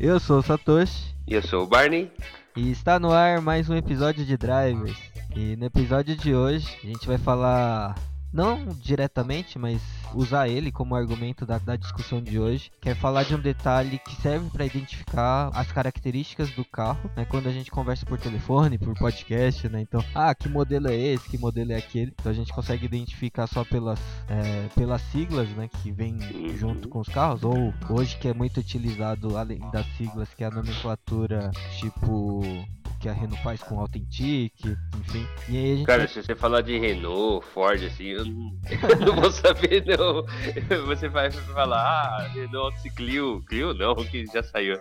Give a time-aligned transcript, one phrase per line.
[0.00, 1.14] Eu sou o Satoshi.
[1.28, 2.10] E eu sou o Barney.
[2.56, 4.98] E está no ar mais um episódio de Drivers.
[5.36, 7.94] E no episódio de hoje a gente vai falar
[8.32, 9.80] não diretamente, mas
[10.14, 13.98] usar ele como argumento da, da discussão de hoje, que é falar de um detalhe
[13.98, 17.24] que serve para identificar as características do carro, né?
[17.24, 19.80] Quando a gente conversa por telefone, por podcast, né?
[19.80, 22.12] Então, ah, que modelo é esse, que modelo é aquele.
[22.18, 25.68] Então a gente consegue identificar só pelas, é, pelas siglas, né?
[25.68, 26.18] Que vem
[26.56, 30.46] junto com os carros, ou hoje que é muito utilizado além das siglas, que é
[30.46, 32.42] a nomenclatura tipo
[33.00, 35.26] que a Renault faz com Authentic, enfim.
[35.48, 35.86] E aí a gente...
[35.86, 38.52] Cara, se você falar de Renault, Ford, assim, eu não,
[38.90, 40.24] eu não vou saber, não.
[40.86, 43.42] Você vai falar, ah, Renault Clio.
[43.48, 44.78] Clio não, que já saiu.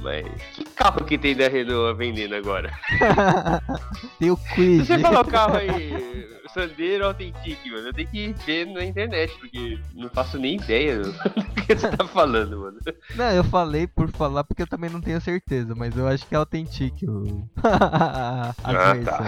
[0.00, 2.72] Mas que carro que tem da Renault vendendo agora?
[4.18, 4.86] tem o Quid.
[4.86, 9.32] Se você falar o carro aí, Sandero Authentic, mano, eu tenho que ver na internet,
[9.38, 11.12] porque não faço nem ideia do
[11.66, 12.78] que você tá falando, mano.
[13.14, 16.34] Não, eu falei por falar porque eu também não tenho certeza, mas eu acho que
[16.34, 17.48] é Authentic o...
[17.62, 19.24] As ah, tá.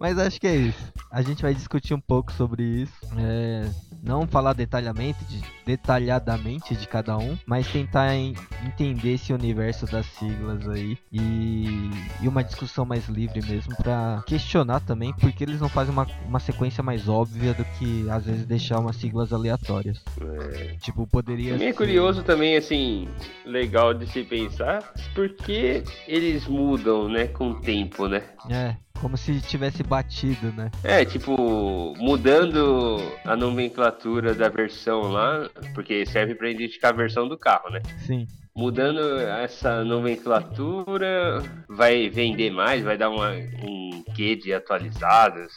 [0.00, 0.92] Mas acho que é isso.
[1.10, 2.92] A gente vai discutir um pouco sobre isso.
[3.16, 3.68] É,
[4.02, 10.06] não falar detalhadamente de, detalhadamente de cada um, mas tentar em, entender esse universo das
[10.06, 15.68] siglas aí e, e uma discussão mais livre mesmo para questionar também porque eles não
[15.68, 20.02] fazem uma, uma sequência mais óbvia do que às vezes deixar umas siglas aleatórias.
[20.20, 20.76] É.
[20.80, 21.74] Tipo, poderia também é ser...
[21.74, 23.08] é curioso também, assim,
[23.44, 28.22] legal de se pensar, porque eles mudam, né, com o tempo, né?
[28.50, 28.76] É.
[29.00, 30.72] Como se tivesse batido, né?
[30.82, 33.87] É, tipo, mudando a nomenclatura
[34.34, 37.80] da versão lá, porque serve para identificar a versão do carro, né?
[37.98, 38.26] Sim.
[38.56, 45.52] Mudando essa nomenclatura, vai vender mais, vai dar uma, um quê de atualizados,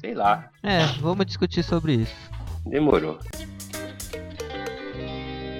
[0.00, 0.48] sei lá.
[0.62, 2.14] É, vamos discutir sobre isso.
[2.64, 3.18] Demorou.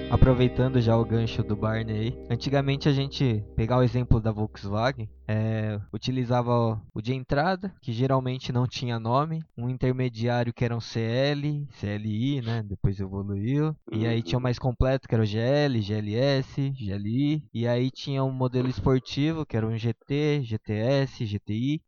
[0.09, 5.09] Aproveitando já o gancho do Barney aí, antigamente a gente, pegar o exemplo da Volkswagen,
[5.27, 10.79] é, utilizava o de entrada, que geralmente não tinha nome, um intermediário que era um
[10.79, 12.63] CL, CLI, né?
[12.63, 13.75] Depois evoluiu.
[13.91, 17.43] E aí tinha o mais completo, que era o GL, GLS, GLI.
[17.53, 21.81] E aí tinha um modelo esportivo, que era um GT, GTS, GTI.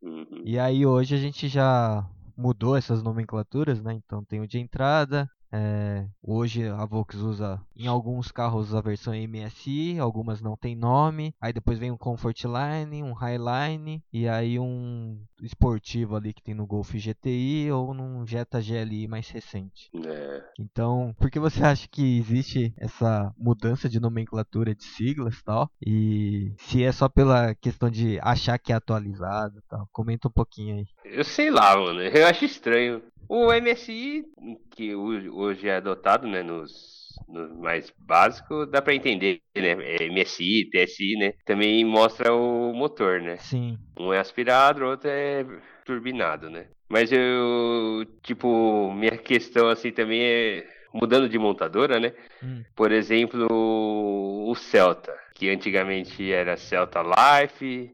[0.44, 2.06] E aí hoje a gente já
[2.38, 3.94] mudou essas nomenclaturas, né?
[3.94, 9.14] Então tem o de entrada, é, hoje a Volks usa em alguns carros a versão
[9.14, 11.34] MSI, algumas não tem nome.
[11.40, 16.66] Aí depois vem um Comfortline, um Highline e aí um esportivo ali que tem no
[16.66, 19.90] Golf GTI ou num Jetta GLI mais recente.
[20.06, 20.44] É.
[20.60, 25.70] Então, por que você acha que existe essa mudança de nomenclatura de siglas tal?
[25.86, 29.88] E se é só pela questão de achar que é atualizado tal?
[29.92, 30.86] Comenta um pouquinho aí.
[31.06, 32.02] Eu sei lá, mano.
[32.02, 33.02] Eu acho estranho.
[33.30, 34.26] O MSI,
[34.72, 39.76] que hoje é adotado né, nos, nos mais básicos, dá para entender, né?
[39.80, 41.34] É MSI, TSI, né?
[41.46, 43.38] Também mostra o motor, né?
[43.38, 43.78] Sim.
[44.00, 45.46] Um é aspirado, o outro é
[45.86, 46.68] turbinado, né?
[46.90, 52.14] Mas eu, tipo, minha questão assim também é mudando de montadora, né?
[52.42, 52.64] Hum.
[52.76, 57.92] Por exemplo, o Celta, que antigamente era Celta Life,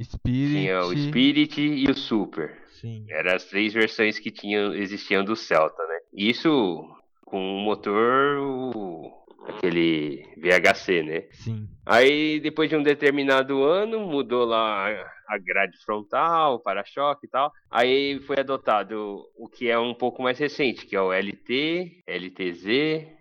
[0.00, 0.52] Spirit.
[0.52, 2.57] tinha o Spirit e o Super.
[2.80, 3.04] Sim.
[3.08, 5.98] Eram as três versões que tinham, existiam do Celta, né?
[6.12, 6.88] Isso
[7.24, 9.12] com o motor, o,
[9.46, 11.24] aquele VHC, né?
[11.32, 11.68] Sim.
[11.84, 14.88] Aí, depois de um determinado ano, mudou lá
[15.28, 17.52] a grade frontal, para-choque e tal.
[17.70, 23.17] Aí foi adotado o que é um pouco mais recente, que é o LT, LTZ,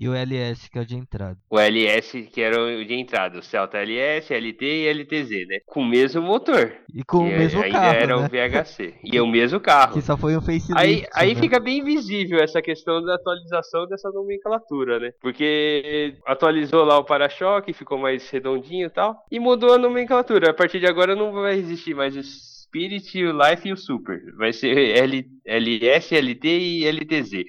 [0.00, 1.36] e o LS, que é o de entrada.
[1.50, 3.38] O LS, que era o de entrada.
[3.38, 5.58] O Celta LS, LT e LTZ, né?
[5.66, 6.72] Com o mesmo motor.
[6.94, 8.24] E com o mesmo ainda carro, era né?
[8.24, 8.94] o VHC.
[9.04, 9.92] E é o mesmo carro.
[9.92, 10.72] Que só foi um facelift.
[10.74, 11.40] Aí, aí né?
[11.42, 15.12] fica bem visível essa questão da atualização dessa nomenclatura, né?
[15.20, 19.22] Porque atualizou lá o para-choque, ficou mais redondinho e tal.
[19.30, 20.52] E mudou a nomenclatura.
[20.52, 24.18] A partir de agora não vai existir mais o Spirit, o Life e o Super.
[24.38, 27.44] Vai ser L, LS, LT e LTZ.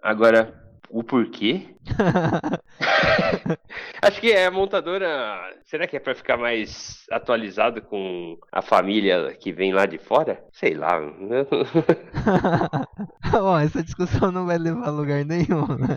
[0.00, 1.74] Agora, o porquê?
[4.02, 5.40] Acho que é a montadora.
[5.64, 10.42] Será que é para ficar mais atualizado com a família que vem lá de fora?
[10.52, 11.00] Sei lá.
[13.30, 15.66] Bom, essa discussão não vai levar a lugar nenhum.
[15.66, 15.96] Né?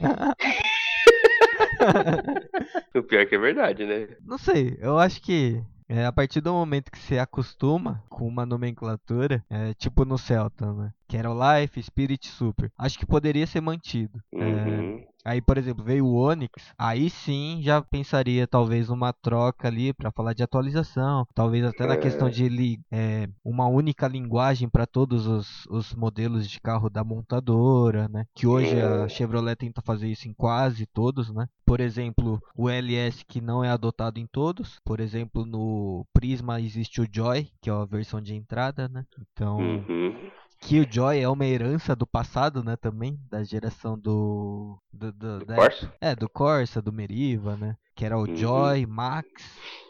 [2.96, 4.08] o pior é que é verdade, né?
[4.26, 8.46] Não sei, eu acho que é, a partir do momento que você acostuma com uma
[8.46, 10.94] nomenclatura, é, tipo no Celta, né?
[11.08, 12.72] Que era o Life, Spirit, Super.
[12.78, 14.24] Acho que poderia ser mantido.
[14.32, 15.00] É, uhum.
[15.00, 19.94] É, Aí, por exemplo, veio o Onix, aí sim já pensaria talvez numa troca ali
[19.94, 22.32] para falar de atualização, talvez até na questão É.
[22.32, 28.26] de é, uma única linguagem para todos os, os modelos de carro da montadora, né?
[28.34, 29.10] Que hoje a É.
[29.10, 31.48] Chevrolet tenta fazer isso em quase todos, né?
[31.66, 34.80] Por exemplo, o LS que não é adotado em todos.
[34.84, 39.06] Por exemplo, no Prisma existe o Joy, que é a versão de entrada, né?
[39.34, 40.32] Então, Uhum.
[40.60, 45.40] Que o Joy é uma herança do passado, né, também, da geração do, do, do-
[45.40, 45.94] Do da- Corsa?
[46.02, 48.36] é, do Corsa, do Meriva, né, que era o Uhum.
[48.36, 49.28] Joy, Max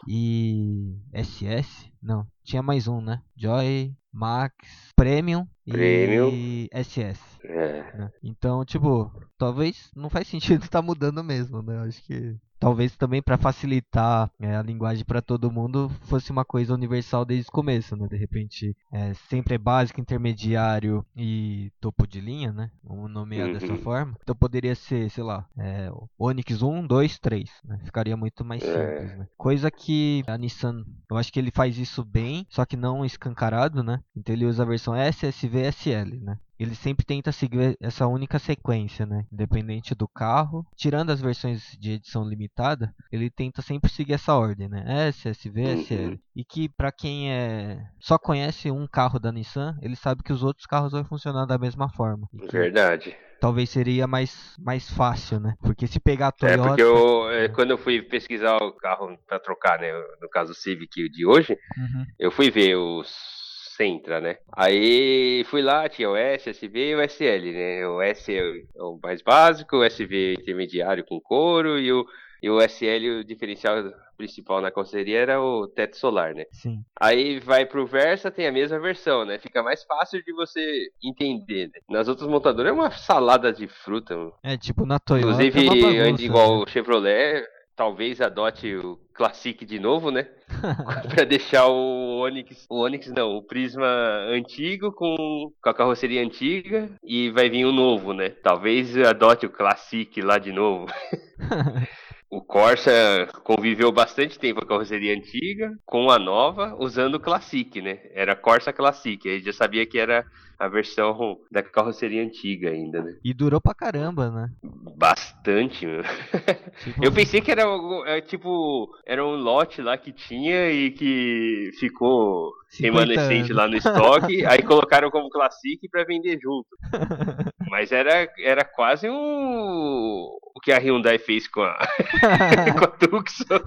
[0.08, 4.54] e SS, não, tinha mais um, né, Joy, Max,
[4.96, 6.30] Premium, Premium.
[6.32, 7.20] e SS.
[7.44, 7.96] É.
[7.96, 8.10] né?
[8.22, 11.78] Então, tipo, talvez não faz sentido estar mudando mesmo, né?
[11.80, 16.74] Acho que talvez também para facilitar é, a linguagem para todo mundo fosse uma coisa
[16.74, 18.06] universal desde o começo, né?
[18.06, 22.70] De repente, é, sempre é básico, intermediário e topo de linha, né?
[22.84, 23.78] Vamos nomear dessa Uhum.
[23.78, 24.14] forma.
[24.22, 27.80] Então poderia ser, sei lá, é, Onix 1, 2, 3, né?
[27.84, 28.66] Ficaria muito mais É.
[28.72, 29.26] simples, né?
[29.36, 33.82] Coisa que a Nissan, eu acho que ele faz isso bem, só que não escancarado,
[33.82, 34.00] né?
[34.14, 36.38] Então ele usa a versão S, SV, SL, né?
[36.60, 39.24] Ele sempre tenta seguir essa única sequência, né?
[39.32, 40.66] Independente do carro.
[40.76, 44.84] Tirando as versões de edição limitada, ele tenta sempre seguir essa ordem, né?
[45.08, 45.80] S, SV, Uhum.
[45.80, 46.18] SL.
[46.36, 50.42] E que pra quem é só conhece um carro da Nissan, ele sabe que os
[50.42, 52.28] outros carros vão funcionar da mesma forma.
[52.34, 53.16] E que Verdade.
[53.40, 55.54] talvez seria mais, mais fácil, né?
[55.62, 56.62] Porque se pegar a É Toyota...
[56.68, 59.90] porque eu, é, quando eu fui pesquisar o carro pra trocar, né?
[60.20, 62.04] No caso o Civic de hoje, Uhum.
[62.18, 63.39] eu fui ver os
[63.80, 64.36] Sentra, né?
[64.52, 67.88] Aí fui lá, tinha o S, SV e o SL, né?
[67.88, 68.42] O S é
[68.76, 72.04] o mais básico, o SV intermediário com couro e o,
[72.42, 73.76] e o SL, o diferencial
[74.18, 76.44] principal na carroceria era o teto solar, né?
[76.52, 76.84] Sim.
[77.00, 79.38] Aí vai pro Versa, tem a mesma versão, né?
[79.38, 81.68] Fica mais fácil de você entender.
[81.68, 81.80] Né?
[81.88, 84.14] Nas outras montadoras é uma salada de fruta.
[84.14, 84.34] mano.
[84.42, 85.26] É tipo na Toyota.
[85.26, 86.64] Inclusive, é bagunça, igual né?
[86.64, 87.46] o Chevrolet,
[87.80, 90.28] talvez adote o Classic de novo, né?
[91.08, 93.86] pra deixar o Onix, o Onix não, o Prisma
[94.28, 98.28] antigo com, com a carroceria antiga e vai vir o novo, né?
[98.28, 100.92] Talvez adote o Classic lá de novo.
[102.30, 107.82] O Corsa conviveu bastante tempo com a carroceria antiga com a nova, usando o Classic,
[107.82, 107.98] né?
[108.14, 110.24] Era Corsa Classic, aí já sabia que era
[110.60, 113.16] a versão da carroceria antiga ainda, né?
[113.24, 114.50] E durou pra caramba, né?
[114.96, 116.02] Bastante, meu.
[116.84, 117.64] Tipo, Eu pensei que era
[118.06, 123.76] é, tipo, era um lote lá que tinha e que ficou 50 remanescente lá no
[123.76, 126.68] estoque, aí colocaram como Classic pra vender junto.
[127.68, 131.78] Mas era, era quase um o que a Hyundai fez com a,
[132.78, 133.60] com a Tucson.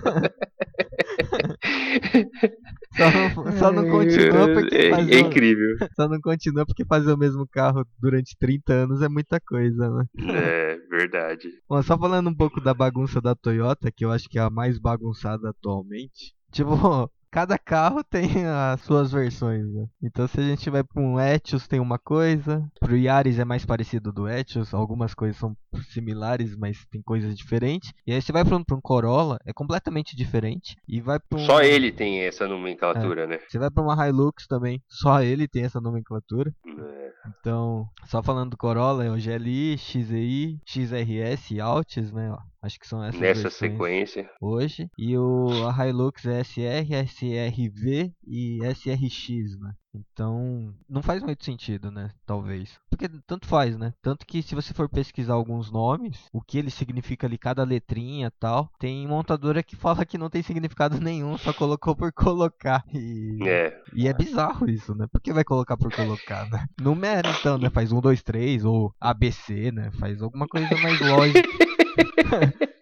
[2.96, 5.78] Só não, só não continua porque é, fazer, é o- incrível.
[5.96, 10.06] só não continua porque fazer o mesmo carro durante 30 anos é muita coisa, né?
[10.20, 11.50] É verdade.
[11.68, 14.50] Bom, só falando um pouco da bagunça da Toyota, que eu acho que é a
[14.50, 16.34] mais bagunçada atualmente.
[16.52, 19.88] Tipo, cada carro tem as suas versões, né?
[20.02, 23.66] Então se a gente vai para um Etios tem uma coisa, pro Yaris é mais
[23.66, 25.58] parecido do Etios, algumas coisas são
[25.90, 27.92] similares, mas tem coisas diferentes.
[28.06, 30.78] E aí você vai para um, Corolla, é completamente diferente.
[30.88, 31.46] E vai para um...
[31.46, 33.40] Só ele tem essa nomenclatura, né?
[33.48, 36.54] Você vai para uma Hilux também, só ele tem essa nomenclatura.
[36.68, 37.12] É.
[37.40, 42.30] Então, só falando do Corolla, é o GLI, XEI, XRS e Altis, né?
[42.32, 44.30] ó, Acho que são essas Nessa sequência.
[44.42, 44.90] hoje.
[44.98, 46.96] E o a Hilux é SR,
[47.32, 49.74] SRV e SRX, né?
[49.94, 52.12] Então, não faz muito sentido, né?
[52.26, 52.80] Talvez.
[52.90, 53.94] Porque tanto faz, né?
[54.02, 58.28] Tanto que se você for pesquisar alguns nomes, o que ele significa ali, cada letrinha
[58.28, 62.84] e tal, tem montadora que fala que não tem significado nenhum, só colocou por colocar.
[62.94, 63.78] E É.
[63.94, 65.06] e é bizarro isso, né?
[65.12, 66.66] Por que vai colocar por colocar, né?
[66.82, 67.70] Numera então, né?
[67.70, 69.92] Faz um, dois, três, ou ABC, né?
[70.00, 71.42] Faz alguma coisa mais lógica.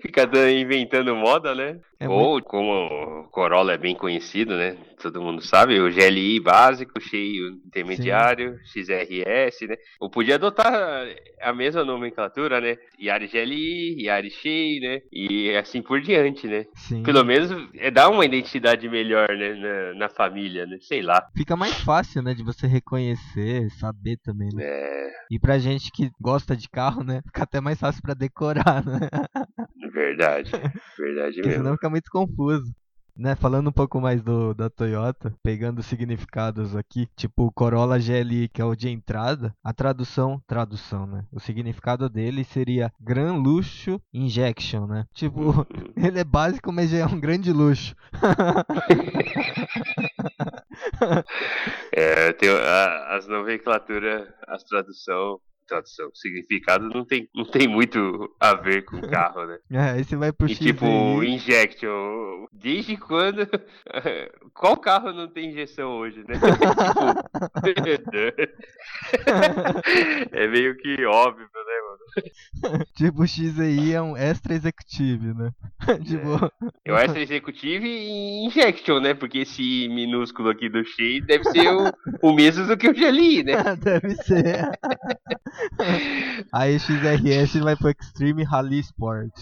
[0.00, 1.80] Fica inventando moda, né?
[1.98, 4.76] É Ou, como o Corolla é bem conhecido, né?
[5.00, 9.76] Todo mundo sabe, o GLI básico, cheio intermediário, XRS, né?
[10.00, 10.72] Ou podia adotar
[11.40, 12.76] a mesma nomenclatura, né?
[13.00, 15.00] Yaris GLI, Yaris cheio, né?
[15.12, 16.64] E assim por diante, né?
[16.74, 17.02] Sim.
[17.02, 19.54] Pelo menos é dar uma identidade melhor, né?
[19.54, 20.78] Na, na família, né?
[20.80, 21.26] Sei lá.
[21.36, 22.34] Fica mais fácil, né?
[22.34, 24.64] De você reconhecer, saber também, né?
[24.64, 27.20] É E pra gente que gosta de carro, né?
[27.26, 29.08] Fica até mais fácil pra decorar, né?
[30.16, 30.50] verdade.
[30.98, 31.52] Verdade mesmo.
[31.52, 32.72] senão fica muito confuso.
[33.18, 37.98] Né, falando um pouco mais do, da Toyota, pegando os significados aqui, tipo o Corolla
[37.98, 41.24] GLI, que é o de entrada, a tradução, tradução, né?
[41.32, 45.06] O significado dele seria Gran Luxo Injection, né?
[45.14, 47.94] Tipo, ele é básico, mas já é um grande luxo.
[51.92, 56.08] É, tem a- as nomenclaturas, as tradução tradução.
[56.08, 59.58] O significado não tem, não tem muito a ver com o carro, né?
[59.76, 60.64] É, aí você vai pro E XI.
[60.64, 63.46] tipo, injection, desde quando?
[64.54, 66.36] Qual carro não tem injeção hoje, né?
[70.32, 72.84] é meio que óbvio, né, mano?
[72.94, 75.50] tipo, XEI é um extra executive, né?
[76.04, 76.50] tipo,
[76.84, 79.14] Eu extra executive e injection, né?
[79.14, 81.92] Porque esse minúsculo aqui do X deve ser o,
[82.22, 83.76] o mesmo do que eu já li, né?
[83.76, 84.70] deve ser.
[86.52, 89.32] Aí XRS vai pro Extreme Rally Sport.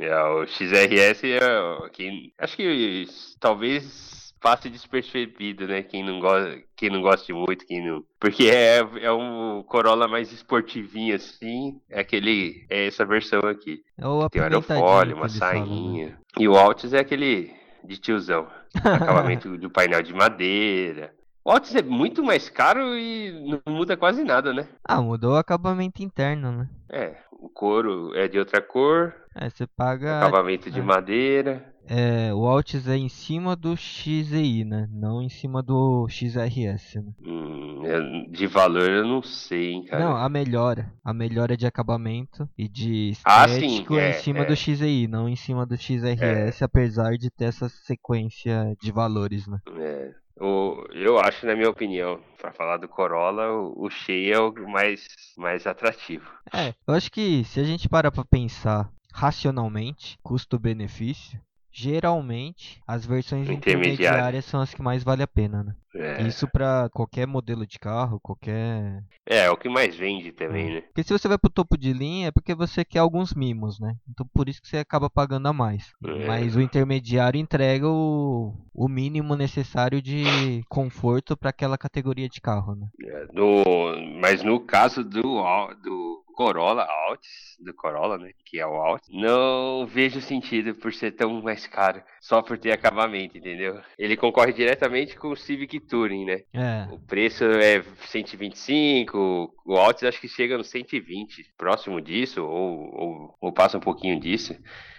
[0.00, 3.06] É, o XRS é o- quem, acho que
[3.40, 5.82] talvez passe despercebido, né?
[5.82, 10.32] Quem não gosta, quem não goste muito, quem não, porque é, é um Corolla mais
[10.32, 13.82] esportivinho assim, é aquele é essa versão aqui.
[13.98, 15.66] É Tem um aerofólio, uma falam, né?
[15.66, 16.18] sainha.
[16.38, 17.52] E o Altis é aquele
[17.84, 18.46] de tiozão.
[18.84, 21.12] Acabamento do painel de madeira.
[21.44, 23.32] O Altis é muito mais caro e
[23.66, 24.66] não muda quase nada, né?
[24.84, 26.68] Ah, mudou o acabamento interno, né?
[26.90, 30.18] É, o couro é de outra cor, É, você paga.
[30.20, 30.82] acabamento de é.
[30.82, 31.74] madeira.
[31.90, 34.86] É, o Altis é em cima do XEI, né?
[34.92, 37.12] Não em cima do XRS, né?
[37.24, 40.04] Hum, de valor eu não sei, hein, cara.
[40.04, 40.92] Não, a melhora.
[41.02, 44.44] A melhora de acabamento e de Ah, sim, estético é, é, em cima é.
[44.44, 49.58] do XEI, não em cima do XRS, apesar de ter essa sequência de valores, né?
[49.78, 54.52] É, o, eu acho, na minha opinião, pra falar do Corolla, o, o é o
[54.68, 56.30] mais, mais atrativo.
[56.54, 61.40] É, eu acho que se a gente parar pra pensar racionalmente, custo-benefício,
[61.78, 63.94] geralmente as versões Intermediária.
[63.94, 65.74] intermediárias são as que mais vale a pena, né?
[65.94, 69.02] É, Isso pra qualquer modelo de carro, qualquer.
[69.28, 70.80] é, é o que mais vende também, né?
[70.82, 73.94] Porque se você vai pro topo de linha é porque você quer alguns mimos, né?
[74.08, 75.90] Então por isso que você acaba pagando a mais.
[76.04, 76.26] É.
[76.26, 82.76] Mas o intermediário entrega o, o mínimo necessário de conforto pra aquela categoria de carro,
[82.76, 82.86] né?
[83.04, 83.64] É, No,
[84.20, 85.20] mas no caso do,
[85.82, 86.07] do
[86.38, 91.42] Corolla Altis, do Corolla, né, que é o Altis, não vejo sentido por ser tão
[91.42, 93.80] mais caro, só por ter acabamento, entendeu?
[93.98, 96.44] Ele concorre diretamente com o Civic Touring, né?
[96.54, 96.86] É.
[96.92, 103.36] O preço é 125, o Altis acho que chega no 120, próximo disso, ou, ou,
[103.40, 104.56] ou passa um pouquinho disso.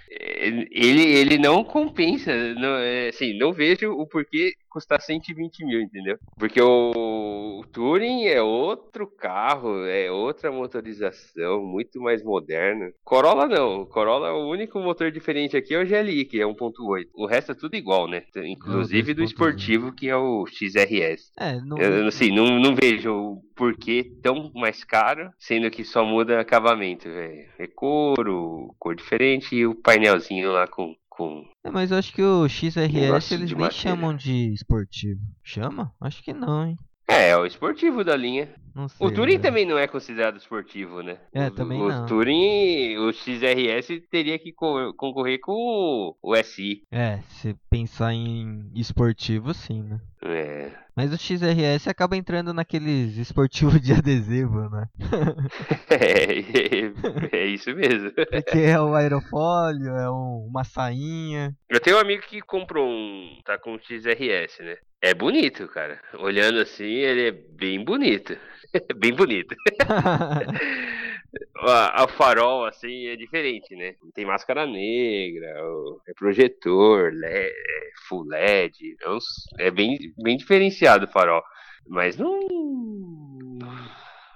[0.10, 6.18] Ele, ele não compensa, não, é, assim, não vejo o porquê custar 120 mil, entendeu?
[6.38, 12.92] Porque o, o Touring é outro carro, é outra motorização, muito mais moderna.
[13.04, 17.08] Corolla não, Corolla, o único motor diferente aqui é o GLI, que é 1.8.
[17.14, 18.24] O resto é tudo igual, né?
[18.36, 19.26] Inclusive do 2.0.
[19.26, 21.32] esportivo, que é o XRS.
[21.40, 26.06] É, não, Eu, assim, não, não vejo o porquê tão mais caro, sendo que só
[26.06, 27.48] muda acabamento, velho.
[27.58, 30.96] É couro, cor diferente e o painelzinho lá com.
[31.20, 31.46] Com...
[31.66, 35.20] é, mas eu acho que o XRS eles nem chamam de esportivo.
[35.44, 35.94] Chama?
[36.00, 36.78] Acho que não, hein?
[37.10, 38.48] É, é o esportivo da linha.
[38.98, 39.08] Sei.
[39.08, 39.40] O Touring né?
[39.42, 41.18] também não é considerado esportivo, né?
[41.34, 42.06] É, o, também o não.
[42.06, 46.84] Touring, o XRS teria que co- concorrer com o, o SI.
[46.92, 50.00] É, se pensar em esportivo, sim, né?
[50.24, 50.72] É.
[50.96, 54.88] Mas o XRS acaba entrando naqueles esportivos de adesivo, né?
[55.90, 58.12] É, é isso mesmo.
[58.32, 61.54] Porque é o aerofólio, é um- uma sainha.
[61.70, 63.40] Eu tenho um amigo que comprou um.
[63.44, 64.78] tá com um XRS, né?
[65.02, 66.02] É bonito, cara.
[66.20, 68.36] Olhando assim, ele é bem bonito.
[68.98, 69.56] bem bonito.
[71.62, 73.94] A, a farol, assim, é diferente, né?
[74.16, 78.96] Tem máscara negra, o- é projetor, LED, é full LED.
[79.02, 81.44] É, uns- é bem, bem diferenciado o farol.
[81.88, 82.40] Mas não.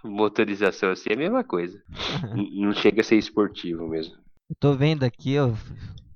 [0.03, 1.81] Motorização assim é a mesma coisa.
[2.35, 4.15] Não chega a ser esportivo mesmo.
[4.49, 5.55] Eu tô vendo aqui, eu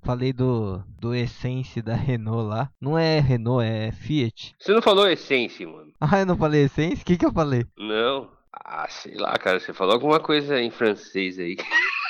[0.08, 2.72] falei do, do Essence da Renault lá.
[2.80, 4.56] Não é Renault, é Fiat.
[4.58, 5.92] Você não falou essência, mano?
[6.00, 7.02] Ah, eu não falei Essence?
[7.02, 7.66] O que que eu falei?
[7.78, 8.30] Não.
[8.54, 9.60] Ah, sei lá, cara.
[9.60, 11.58] Você falou alguma coisa em francês aí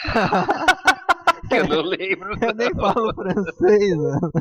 [1.57, 2.33] eu não lembro.
[2.41, 2.93] eu nem não.
[2.93, 4.31] falo francês, mano.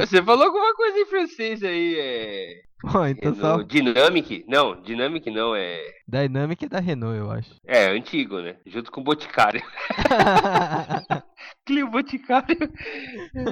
[0.00, 2.68] Você falou alguma coisa em francês aí, é.
[2.92, 4.44] Bom, então só Renault- Dynamic?
[4.46, 5.80] Não, Dynamic não, é.
[6.06, 7.50] Dynamic é da Renault, eu acho.
[7.66, 8.54] É, antigo, né?
[8.66, 9.60] Junto com o Boticário.
[11.66, 12.56] Clio Boticário.
[13.34, 13.42] É,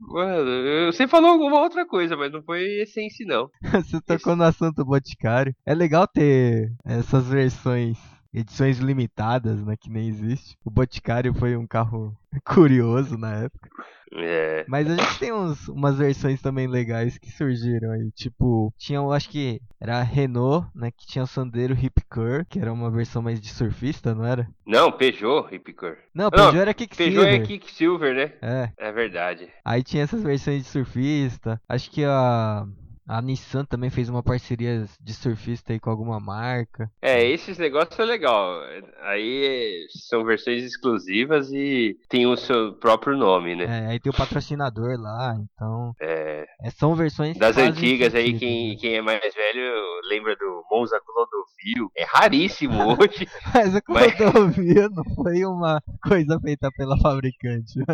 [0.00, 3.50] Mano, você falou alguma outra coisa, mas não foi essência, não.
[3.82, 5.54] Você tocou no assunto Boticário.
[5.66, 7.98] É legal ter essas versões,
[8.38, 9.76] edições limitadas, né?
[9.76, 10.56] Que nem existe.
[10.64, 13.68] O Boticário foi um carro curioso na época.
[14.10, 14.64] É.
[14.66, 18.10] Mas a gente tem uns, umas versões também legais que surgiram aí.
[18.12, 20.90] Tipo, tinha, eu acho que era a Renault, né?
[20.90, 24.48] Que tinha o Sandero Hip Curve, que era uma versão mais de surfista, não era?
[24.66, 25.96] Não, Peugeot, Hipcor.
[26.14, 27.34] Não, Não, Peugeot era Peugeot Kicksilver.
[27.34, 28.32] é Kicksilver, né?
[28.40, 28.72] É.
[28.78, 29.48] É verdade.
[29.64, 31.60] Aí tinha essas versões de surfista.
[31.68, 32.66] Acho que a.
[33.08, 36.90] A Nissan também fez uma parceria de surfista aí com alguma marca.
[37.00, 38.60] É, esses negócios é legal.
[39.02, 43.64] Aí são versões exclusivas e tem o seu próprio nome, né?
[43.64, 45.94] É, aí tem o patrocinador lá, então.
[46.00, 48.76] É, é, são versões das antigas aí, quem, né?
[48.78, 49.72] quem é mais velho
[50.10, 51.90] lembra do Monza Clodovil.
[51.96, 57.78] É raríssimo hoje, Mas a Mas- Clodovil não foi uma coisa feita pela fabricante.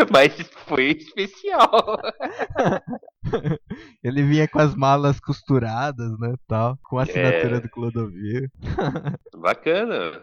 [0.10, 0.32] mas
[0.66, 1.98] foi especial.
[4.02, 7.60] Ele vinha com as malas costuradas, né, tal, com a assinatura É.
[7.60, 8.48] do Clodovil.
[9.36, 10.22] Bacana.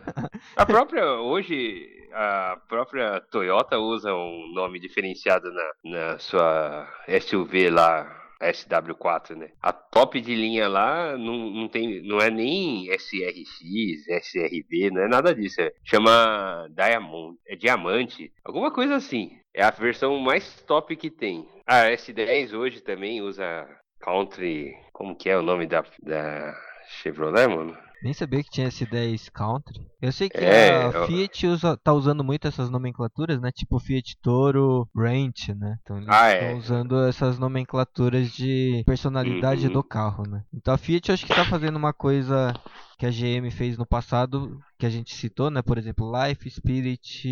[0.56, 6.88] A própria, hoje, a própria Toyota usa um nome diferenciado na, na sua
[7.22, 9.50] SUV lá, SW4, né?
[9.62, 15.08] A top de linha lá não, não, tem, não é nem SRX, SRV, não é
[15.08, 15.60] nada disso.
[15.62, 19.32] É, chama Diamond, é Diamante, alguma coisa assim.
[19.58, 21.46] É a versão mais top que tem.
[21.66, 23.68] A S10 hoje também usa
[24.00, 26.56] Country, como que é o nome da, da
[27.02, 27.76] Chevrolet, mano?
[28.02, 29.82] Nem sabia que tinha S10 Country.
[30.00, 33.52] Eu sei que É, a eu- Fiat usa, tá usando muito essas nomenclaturas, né?
[33.52, 35.76] Tipo Fiat Toro Ranch, né?
[35.82, 36.56] Então eles Ah, estão é.
[36.56, 39.74] usando essas nomenclaturas de personalidade Uhum.
[39.74, 40.44] do carro, né?
[40.54, 42.54] Então a Fiat acho que tá fazendo uma coisa
[42.98, 45.62] que a GM fez no passado, que a gente citou, né?
[45.62, 47.28] Por exemplo, Life, Spirit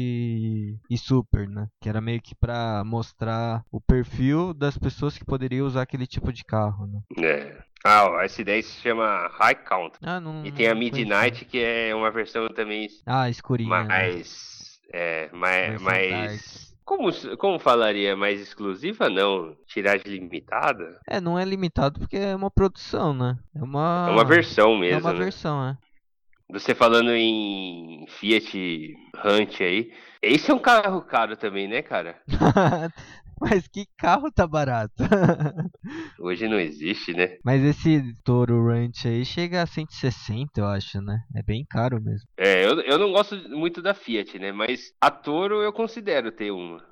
[0.90, 1.68] e, Super, né?
[1.82, 6.32] Que era meio que pra mostrar o perfil das pessoas que poderiam usar aquele tipo
[6.32, 7.02] de carro, né?
[7.20, 7.58] É.
[7.84, 9.98] Ah, o S10 se chama High Count.
[10.02, 10.46] Ah, não.
[10.46, 10.74] E tem a.
[10.76, 13.70] Midnight, que é uma versão também Ah, escurinha.
[13.84, 13.88] né?
[13.88, 14.80] mais.
[14.92, 15.82] É, mais.
[15.82, 18.16] Mais como, como falaria?
[18.16, 19.10] Mais exclusiva?
[19.10, 19.56] Não.
[19.68, 21.00] Tiragem limitada?
[21.08, 23.38] É, não é limitado porque é uma produção, né?
[23.56, 24.06] É uma.
[24.08, 25.02] É uma versão É mesmo.
[25.02, 25.20] uma né?
[25.20, 25.78] versão, é.
[26.52, 29.92] Você falando em Fiat Hunt aí.
[30.22, 32.22] Esse é um carro caro também, né, cara?
[33.40, 34.94] Mas que carro tá barato.
[36.20, 37.38] Hoje não existe, né?
[37.44, 41.20] Mas esse Toro Ranch aí chega a 160, eu acho, né?
[41.36, 42.28] É bem caro mesmo.
[42.38, 44.52] É, eu, eu não gosto muito da Fiat, né?
[44.52, 46.84] Mas a Toro eu considero ter uma.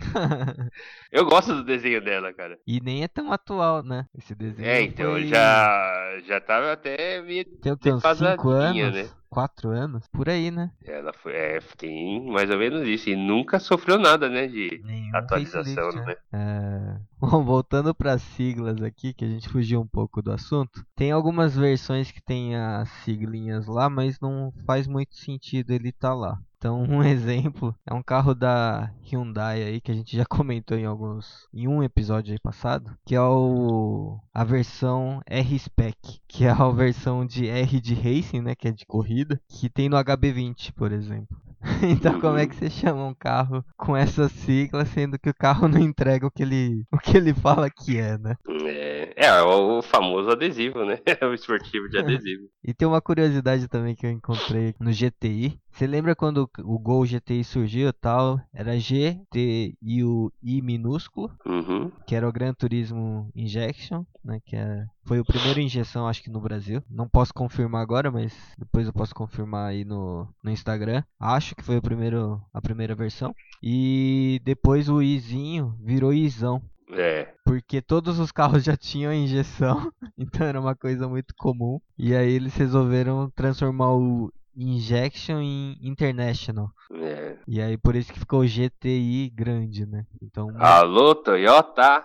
[1.12, 2.56] Eu gosto do desenho dela, cara.
[2.66, 4.06] e nem é tão atual, né?
[4.16, 4.66] Esse desenho.
[4.68, 7.90] É, então foi- já já tava até meio Tem o que?
[7.90, 8.96] Uns 5 defasadinha, anos?
[8.96, 9.10] né?
[9.30, 10.06] 4 anos?
[10.08, 10.70] Por aí, né?
[10.84, 15.16] ela foi é, tem mais ou menos isso e nunca sofreu nada, né, de Nenhum
[15.16, 16.16] atualização, facelift, né?
[16.32, 17.00] É...
[17.20, 20.84] Bom, voltando para as siglas aqui, que a gente fugiu um pouco do assunto.
[20.96, 26.14] Tem algumas versões que tem as siglinhas lá, mas não faz muito sentido ele estar
[26.14, 26.38] lá.
[26.60, 30.84] Então, um exemplo é um carro da Hyundai aí que a gente já comentou em
[30.84, 36.68] alguns em um episódio aí passado, que é o a versão R-Spec, que é a
[36.68, 40.92] versão de R de racing, né, que é de corrida, que tem no HB20, por
[40.92, 41.36] exemplo.
[41.82, 45.68] Então como é que você chama um carro com essa sigla, sendo que o carro
[45.68, 48.36] não entrega o que ele, o que ele fala que é, né?
[48.64, 48.79] É,
[49.26, 50.98] é o famoso adesivo, né?
[51.28, 52.48] o esportivo de adesivo.
[52.64, 55.58] E tem uma curiosidade também que eu encontrei no GTI.
[55.70, 58.40] Você lembra quando o Gol GTI surgiu e tal?
[58.52, 61.90] Era G, T e o I minúsculo, Uhum.
[62.06, 64.40] que era o Gran Turismo Injection, né?
[64.44, 66.82] Que é, foi o primeiro injeção, acho que no Brasil.
[66.90, 71.02] Não posso confirmar agora, mas depois eu posso confirmar aí no, no Instagram.
[71.18, 73.34] Acho que foi o primeiro, a primeira versão.
[73.62, 76.62] E depois o Izinho virou Izão.
[76.92, 77.28] É.
[77.44, 81.80] Porque todos os carros já tinham injeção, então era uma coisa muito comum.
[81.98, 86.70] E aí eles resolveram transformar o Injection em International.
[86.94, 87.36] é.
[87.46, 90.04] E aí por isso que ficou GTI grande, né?
[90.22, 90.48] Então.
[90.58, 92.04] Alô, Toyota!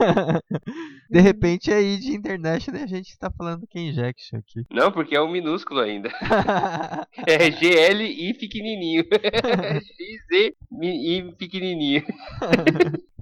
[1.11, 4.64] de repente aí de International a gente tá falando que é Injection aqui.
[4.70, 6.09] Não, porque é um minúsculo ainda.
[7.27, 9.05] É GL e pequenininho.
[9.05, 12.03] XZ e pequenininho.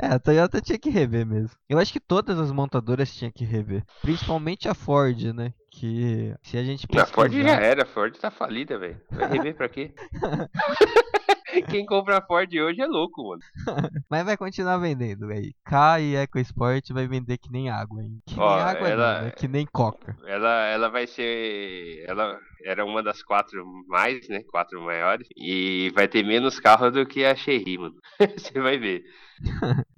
[0.00, 1.50] é, a Toyota tinha que rever mesmo.
[1.68, 3.82] Eu acho que todas as montadoras tinham que rever.
[4.02, 5.52] Principalmente a Ford, né?
[5.70, 9.00] Que se a gente A Ford pesquisar- já era, a Ford tá falida, velho.
[9.10, 9.92] Vai rever pra quê?
[11.70, 13.40] Quem compra Ford hoje é louco, mano.
[14.10, 15.52] Mas vai continuar vendendo, aí.
[15.64, 18.20] K e EcoSport vai vender que nem água, hein?
[18.26, 19.30] Que Ó, nem água ela- não, né?
[19.32, 20.16] Que nem coca.
[20.26, 22.04] Ela, ela vai ser.
[22.06, 24.42] Ela era uma das quatro mais, né?
[24.50, 25.26] Quatro maiores.
[25.36, 27.94] E vai ter menos carro do que a Chery, mano.
[28.36, 29.02] Você vai ver.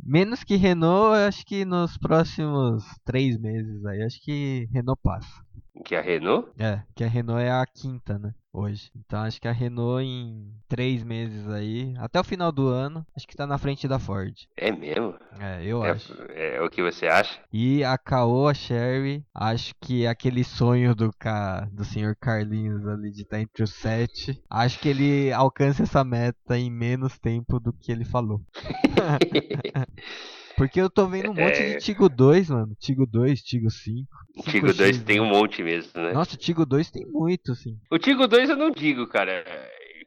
[0.05, 5.43] Menos que Renault, acho que nos próximos três meses aí, acho que Renault passa.
[5.85, 6.51] Que a Renault?
[6.59, 8.35] É, que a Renault é a quinta, né?
[8.53, 8.91] Hoje.
[8.97, 13.27] Então acho que a Renault em três meses aí, até o final do ano, acho
[13.27, 14.35] que tá na frente da Ford.
[14.57, 15.15] É mesmo?
[15.39, 16.13] É, eu É, acho.
[16.31, 17.41] é o que você acha?
[17.53, 21.69] E a Caoa Sherry, acho que aquele sonho do, ca...
[21.73, 26.59] do senhor Carlinhos ali de estar entre os sete, acho que ele alcança essa meta
[26.59, 28.41] em menos tempo do que ele falou.
[30.61, 31.75] Porque eu tô vendo um monte É.
[31.75, 32.77] de Tigo 2, mano.
[32.79, 34.07] Tigo 2, Tigo 5.
[34.37, 36.13] O Tigo 2 5X, tem um monte mesmo, né?
[36.13, 37.79] Nossa, o Tigo 2 tem muito, assim.
[37.91, 39.43] O Tigo 2 eu não digo, cara.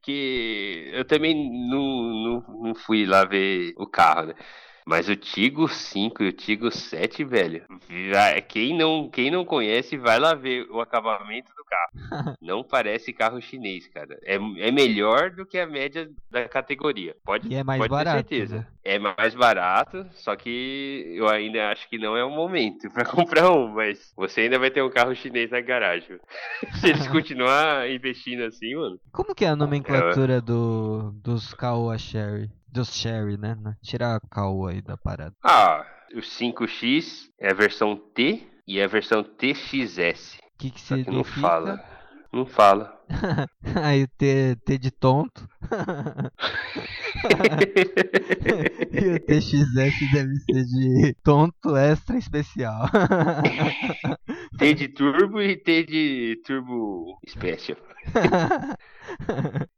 [0.04, 1.34] Que eu também
[1.70, 4.34] não, não, não fui lá ver o carro, né?
[4.86, 7.63] Mas o Tigo 5 e o Tigo 7, velho.
[8.12, 11.74] vai- Quem não, quem não conhece, vai lá ver o acabamento do carro.
[12.41, 14.17] Não parece carro chinês, cara.
[14.24, 17.15] É, é melhor do que a média da categoria.
[17.26, 18.58] Pode, E é mais pode barato, ter certeza.
[18.58, 18.67] né?
[18.84, 23.50] É mais barato, só que eu ainda acho que não é o momento pra comprar
[23.52, 23.69] um.
[23.69, 26.19] Mas você ainda vai ter um carro chinês na garagem.
[26.82, 29.00] Se eles continuar investindo assim, mano.
[29.12, 32.50] Como que é a nomenclatura do, dos Caoa Sherry?
[32.74, 33.56] Dos Sherry, né?
[33.62, 33.76] Né?
[33.84, 35.36] Tirar a Caoa aí da parada.
[35.44, 40.40] Ah, o 5X é a versão T e a versão TXS.
[40.40, 41.12] O que que significa?
[41.12, 41.84] não fala.
[42.32, 43.03] Não fala.
[43.84, 45.47] aí T, T de tonto.
[48.91, 52.89] e o TXS deve ser de tonto extra especial.
[54.58, 57.78] T de turbo e T de turbo special.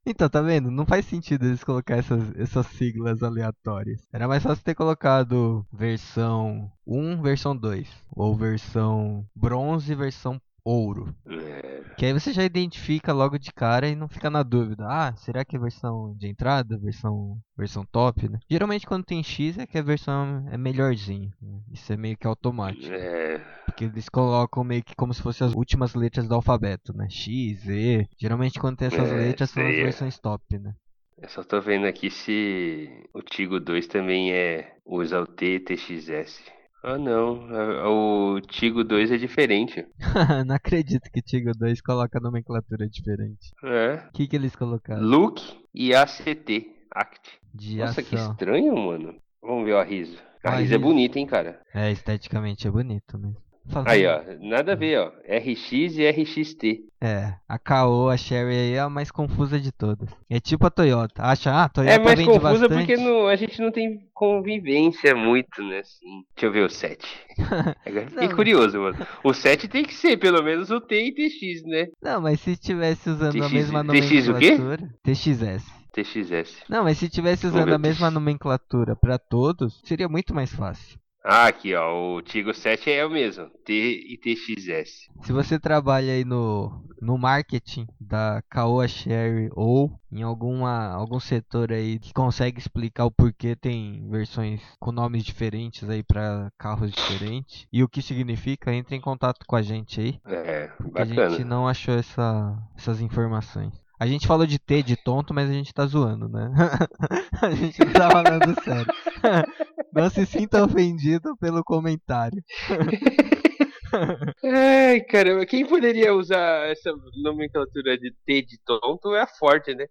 [0.05, 0.71] então, tá vendo?
[0.71, 4.01] Não faz sentido eles colocar essas, essas siglas aleatórias.
[4.11, 7.87] Era mais fácil ter colocado versão 1, versão 2.
[8.11, 11.15] Ou versão bronze, versão ouro.
[11.27, 14.85] É, Que aí você já identifica logo de cara e não fica na dúvida.
[14.87, 16.77] Ah, será que é versão de entrada?
[16.77, 18.39] Versão, versão top, né?
[18.49, 21.33] Geralmente quando tem X é que a versão é melhorzinha.
[21.41, 21.61] né?
[21.71, 22.93] Isso é meio que automático.
[22.93, 27.07] é, Porque eles colocam meio que como se fossem as últimas letras do alfabeto, né?
[27.09, 28.07] X, Z.
[28.19, 29.81] Geralmente quando tem essas É, letras são as é.
[29.81, 30.73] versões top, né?
[31.17, 35.59] eu só tô vendo aqui se o Tigo 2 também é usa o T e
[35.59, 36.41] TXS.
[36.87, 39.83] Ah não, a- o Tigo 2 é diferente.
[40.45, 43.49] não acredito que Tigo 2 coloca nomenclatura diferente.
[43.63, 44.03] É.
[44.07, 45.01] O que, que eles colocaram?
[45.01, 45.41] Look
[45.73, 46.71] e ACT.
[46.91, 47.39] Act.
[47.53, 48.31] De Nossa, que ação.
[48.33, 49.15] estranho, mano.
[49.41, 50.17] Vamos ver o Arriso.
[50.43, 51.59] Arriso é bonita, hein, cara.
[51.73, 53.37] É, esteticamente é bonito mesmo.
[53.67, 55.11] Falando- Aí, ó, nada a ver, ó.
[55.27, 56.85] RX e RXT.
[57.01, 60.09] É, a Caoa, a Sherry aí é a mais confusa de todas.
[60.29, 61.23] É tipo a Toyota.
[61.23, 62.73] Acha, ah, a Toyota É mais confusa bastante.
[62.75, 65.79] porque não- a gente não tem convivência muito, né?
[65.79, 66.23] Assim.
[66.35, 67.05] Deixa eu ver o 7.
[67.85, 68.35] Agora fiquei Não.
[68.35, 68.97] curioso, mano.
[69.23, 71.87] O 7 tem que ser pelo menos o T e TX, né?
[72.01, 74.51] Não, mas se tivesse usando a TX mesma TX o quê?
[74.57, 74.89] nomenclatura...
[75.03, 75.63] TXS.
[75.91, 76.63] TXS.
[76.69, 80.99] Não, mas se tivesse Vamos usando a mesma nomenclatura pra todos, seria muito mais fácil.
[81.27, 82.15] Ah, aqui, ó.
[82.17, 83.49] O Tigo 7 é o mesmo.
[83.65, 85.09] T e TXS.
[85.23, 91.71] Se você trabalha aí no, no marketing da Caoa Sherry ou em alguma, algum setor
[91.71, 97.65] aí que consegue explicar o porquê tem versões com nomes diferentes aí pra carros diferentes
[97.73, 101.29] e o que significa, entre em contato com a gente aí, É, porque a bacana.
[101.31, 103.73] gente não achou essa, essas informações.
[103.99, 106.51] A gente falou de T de tonto, mas a gente tá zoando, né?
[107.41, 108.93] a gente não tá falando sério.
[109.93, 112.43] Não se sinta ofendido pelo comentário.
[114.43, 116.91] Ai, caramba, quem poderia usar essa
[117.23, 119.85] nomenclatura de T de tonto é a Ford, né?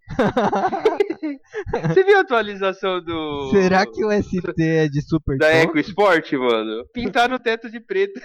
[1.88, 3.50] Você viu a atualização do.
[3.50, 5.78] Será que o ST é de super Da tonto?
[5.78, 6.86] EcoSport, mano?
[6.92, 8.20] Pintaram o teto de preto.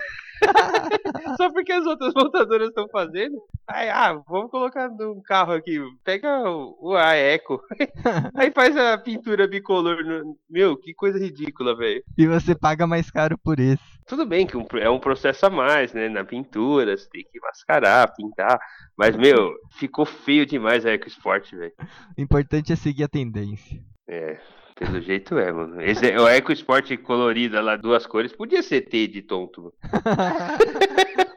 [1.40, 3.38] Só porque as outras montadoras estão fazendo.
[3.66, 5.80] Aí, ah, vamos colocar num carro aqui.
[6.04, 7.62] Pega o, o a Eco.
[8.36, 10.04] Aí faz a pintura bicolor.
[10.04, 12.04] no- Meu, que coisa ridícula, velho.
[12.18, 13.82] E você paga mais caro por isso.
[14.06, 16.10] Tudo bem que um- é um processo a mais, né?
[16.10, 18.60] Na pintura, você tem que mascarar, pintar.
[18.98, 21.72] Mas, meu, ficou feio demais a EcoSport, velho.
[22.18, 23.80] O importante é seguir a tendência.
[24.08, 24.40] É,
[24.76, 25.80] pelo jeito é, mano.
[25.82, 29.72] Esse, é- o EcoSport colorida lá, duas cores, podia ser T de tonto.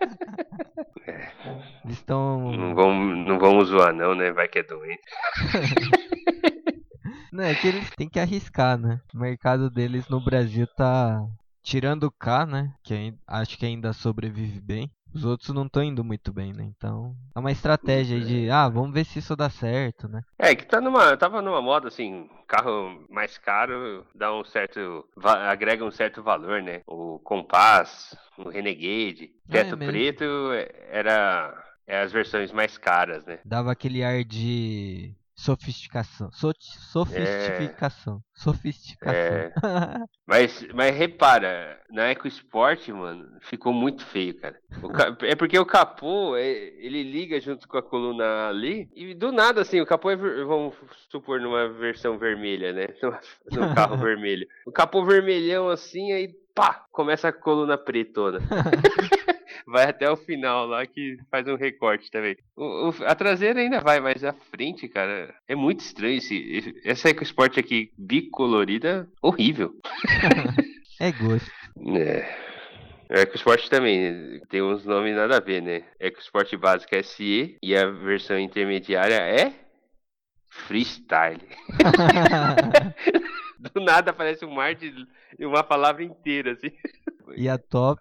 [1.85, 2.53] Eles estão.
[2.53, 4.33] Não vamos, não vamos zoar, não, né?
[4.33, 5.03] Vai que é doente.
[7.33, 9.01] Não, é que eles têm que arriscar, né?
[9.15, 11.19] O mercado deles no Brasil tá.
[11.63, 12.75] Tirando o K, né?
[12.85, 14.91] Que acho que ainda sobrevive bem.
[15.15, 16.65] Os outros não estão indo muito bem, né?
[16.65, 17.15] Então.
[17.35, 18.51] É uma estratégia aí de.
[18.51, 20.23] Ah, vamos ver se isso dá certo, né?
[20.39, 25.85] É, que tá numa, tava numa moda assim, carro mais caro dá um certo, agrega
[25.85, 26.81] um certo valor, né?
[26.87, 29.93] O Compass, o Renegade, é Teto mesmo?
[29.93, 33.39] Preto é- era é as versões mais caras, né?
[33.45, 35.15] Dava aquele ar de.
[35.43, 36.31] Sofisticação.
[36.33, 38.21] So, sofisticação.
[38.35, 39.15] Sofisticação.
[39.15, 39.53] É.
[40.27, 44.57] Mas, mas repara, na EcoSport, mano, ficou muito feio, cara.
[44.95, 46.47] Ca- É porque o capô, é,
[46.79, 50.75] ele liga junto com a coluna ali, e do nada, assim, o capô é, vamos
[51.11, 52.87] supor, numa versão vermelha, né?
[53.53, 54.47] Num carro vermelho.
[54.65, 58.39] O capô vermelhão, assim, aí pá, começa a coluna pretona.
[59.67, 62.37] Vai até o final lá que faz um recorte também.
[62.57, 66.17] O- o- a traseira ainda vai, mas a frente, cara, é muito estranho.
[66.19, 69.73] Esse, essa EcoSport aqui bicolorida, horrível.
[71.01, 71.51] É gosto.
[71.99, 72.53] É.
[73.11, 75.83] A EcoSport também tem uns nomes nada a ver, né?
[75.99, 79.53] EcoSport básica SE e a versão intermediária é
[80.49, 81.41] Freestyle.
[83.59, 84.93] Do nada aparece um mar de
[85.41, 86.71] uma palavra inteira, assim.
[87.37, 88.01] e a top.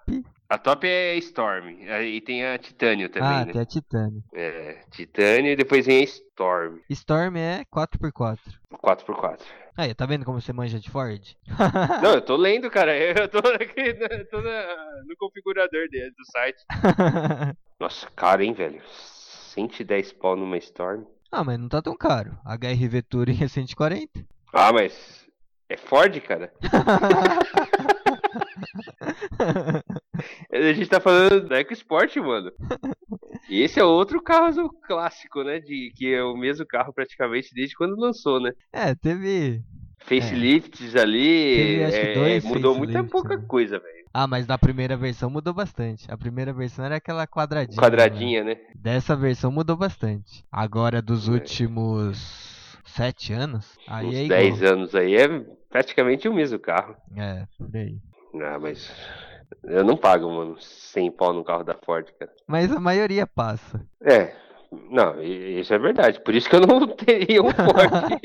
[0.52, 3.54] A top é Storm, aí tem a Titânio também, ah, né?
[3.54, 4.22] tem a Titânio.
[4.34, 8.38] É, Titânio e depois vem a Storm, Storm é 4x4.
[8.84, 9.40] 4x4.
[9.78, 11.22] Aí, tá vendo como você manja de Ford?
[12.04, 16.26] Não, eu tô lendo, cara, eu tô aqui na- tô na- no configurador dele, do
[16.30, 16.62] site.
[17.80, 18.82] Nossa, caro, hein, velho?
[19.54, 21.06] 110 pau numa Storm.
[21.32, 22.38] ah, mas não tá tão caro.
[22.46, 24.26] HRV Touring é 140.
[24.52, 25.26] Ah, mas
[25.70, 26.52] é Ford, cara?
[30.52, 32.52] A gente tá falando da EcoSport, mano.
[33.50, 35.60] E esse é outro carro clássico, né?
[35.60, 38.52] De, que é o mesmo carro praticamente desde quando lançou, né?
[38.74, 39.64] é, teve.
[40.04, 43.46] Facelifts ali, Teve, acho que é, dois mudou muita facelifts, pouca né?
[43.48, 44.06] coisa, velho.
[44.12, 46.12] Ah, mas da primeira versão mudou bastante.
[46.12, 47.76] A primeira versão era aquela quadradinha.
[47.80, 47.82] né?
[47.88, 48.58] Quadradinha, né?
[48.76, 50.44] Dessa versão mudou bastante.
[50.52, 51.32] Agora, dos É.
[51.34, 54.40] últimos sete anos, aí Uns é igual.
[54.40, 55.28] 10 anos aí é
[55.70, 56.96] praticamente o mesmo carro.
[57.16, 58.00] É, por aí.
[58.44, 58.92] Ah, mas
[59.64, 62.32] eu não pago, mano, 100 pau no carro da Ford, cara.
[62.48, 63.86] Mas a maioria passa.
[64.02, 64.34] É,
[64.90, 66.22] não, isso é verdade.
[66.22, 68.22] Por isso que eu não teria um Ford.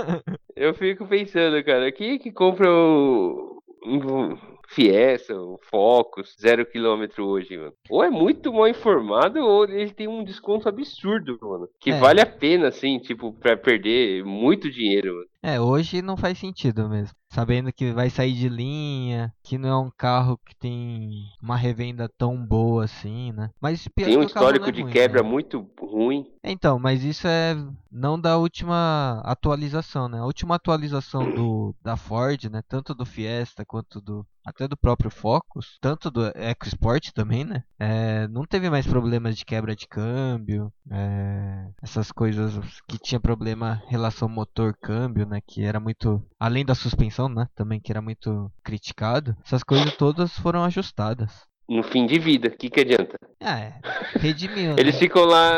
[0.56, 4.38] eu fico pensando, cara, quem é que compra um
[4.70, 7.72] Fiesta, um Focus, zero quilômetro hoje, mano?
[7.88, 11.68] Ou é muito mal informado, ou ele tem um desconto absurdo, mano.
[11.80, 11.98] Que É.
[11.98, 15.26] vale a pena, assim, tipo, pra perder muito dinheiro, mano.
[15.42, 17.14] É, hoje não faz sentido mesmo.
[17.32, 21.08] Sabendo que vai sair de linha, que não é um carro que tem
[21.42, 23.48] uma revenda tão boa assim, né?
[23.60, 25.28] Mas Tem um o não é histórico de ruim, quebra né?
[25.28, 26.26] muito ruim.
[26.44, 27.54] Então, mas isso é
[27.90, 30.18] não da última atualização, né?
[30.18, 32.60] A última atualização do da Ford, né?
[32.68, 37.62] Tanto do Fiesta quanto do até do próprio Focus, tanto do EcoSport também, né?
[37.78, 42.52] É, não teve mais problemas de quebra de câmbio, é, essas coisas
[42.88, 45.40] que tinha problema relação motor-câmbio, né?
[45.46, 47.48] Que era muito além da suspensão, né?
[47.54, 49.36] Também que era muito criticado.
[49.44, 51.49] Essas coisas todas foram ajustadas.
[51.70, 53.16] No fim de vida, o que, que adianta?
[53.40, 53.72] É,
[54.18, 54.76] redimiu, né?
[54.78, 55.52] Eles ficam lá.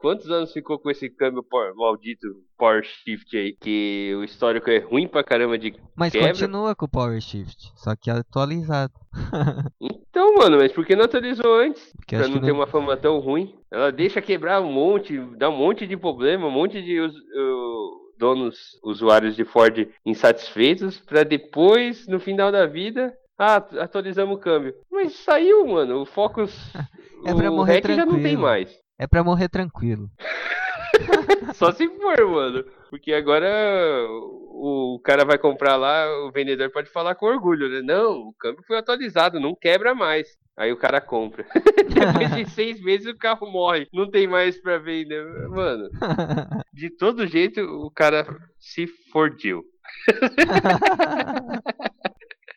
[0.00, 2.26] Quantos anos ficou com esse câmbio por- maldito
[2.58, 3.54] Power Shift aí?
[3.60, 5.74] Que o histórico é ruim pra caramba de.
[5.94, 6.28] Mas quebra.
[6.30, 8.94] continua com o Power Shift, só que atualizado.
[10.16, 11.92] Então, mano, mas por que não atualizou antes?
[11.94, 13.54] Porque Pra não ter não- uma fama tão ruim.
[13.70, 17.10] Ela deixa quebrar um monte, dá um monte de problema, um monte de uh,
[18.18, 24.74] donos, usuários de Ford insatisfeitos, pra depois, no final da vida, ah, atualizamos o câmbio.
[24.90, 26.52] Mas saiu, mano, o Focus.
[27.24, 28.42] É pra o morrer REC já não tem tranquilo.
[28.42, 28.78] mais.
[28.98, 30.08] É pra morrer tranquilo.
[31.54, 32.64] Só se for, mano.
[32.88, 33.48] Porque agora
[34.08, 37.80] o cara vai comprar lá, o vendedor pode falar com orgulho, né?
[37.82, 40.28] Não, o câmbio foi atualizado, não quebra mais.
[40.56, 41.44] Aí o cara compra.
[41.88, 43.88] Depois de seis meses o carro morre.
[43.92, 45.24] Não tem mais pra vender.
[45.48, 45.88] Mano,
[46.72, 48.24] de todo jeito o cara
[48.58, 49.64] se fordiu.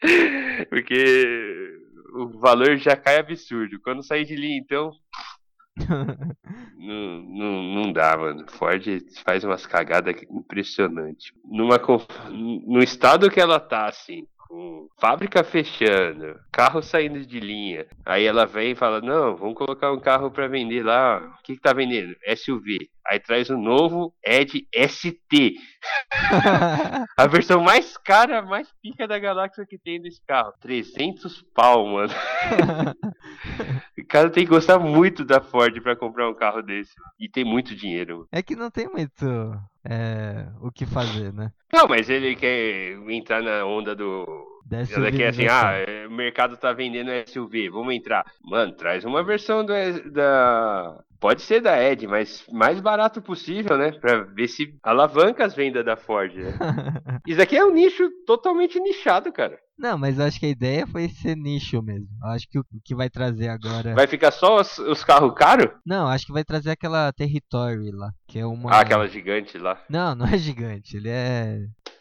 [0.69, 1.79] Porque
[2.13, 3.79] o valor já cai absurdo.
[3.81, 4.91] Quando sair de linha, então,
[6.77, 8.45] não, não, não dá, mano.
[8.49, 8.83] Ford
[9.23, 11.31] faz umas cagadas impressionantes.
[11.45, 11.79] Numa,
[12.29, 17.85] no estado que ela tá, assim, com fábrica fechando, carro saindo de linha.
[18.03, 21.19] Aí ela vem e fala: Não, vamos colocar um carro pra vender lá.
[21.39, 22.15] O que, que tá vendendo?
[22.35, 22.89] SUV.
[23.07, 25.55] Aí traz o novo Ed ST.
[27.17, 30.53] A versão mais cara, mais pica da galáxia que tem desse carro.
[30.59, 32.13] 300 pau, mano.
[34.01, 36.93] O cara tem que gostar muito da Ford pra comprar um carro desse.
[37.19, 38.27] E tem muito dinheiro.
[38.31, 39.25] é que não tem muito
[39.83, 41.51] é, o que fazer, né?
[41.71, 44.25] Não, mas ele quer entrar na onda do.
[44.69, 45.67] Dessa Ela quer assim, civilização.
[45.69, 48.23] ah, é, o mercado tá vendendo SUV, vamos entrar.
[48.43, 49.73] Mano, traz uma versão do,
[50.11, 50.99] da.
[51.19, 53.91] Pode ser da Ed, mas mais barato possível, né?
[53.91, 56.33] Pra ver se alavanca as vendas da Ford.
[56.33, 56.53] Né?
[57.27, 59.59] Isso aqui é um nicho totalmente nichado, cara.
[59.77, 62.07] Não, mas eu acho que a ideia foi ser nicho mesmo.
[62.23, 63.93] Eu acho que o o que vai trazer agora.
[63.95, 65.69] Vai ficar só os, os carros caros?
[65.85, 68.11] Não, acho que vai trazer aquela Territory lá.
[68.27, 68.71] que é uma...
[68.71, 69.81] Ah, aquela gigante lá.
[69.89, 71.59] Não, não é gigante, ele é